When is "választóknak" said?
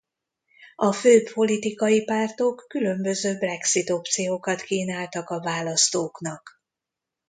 5.41-6.49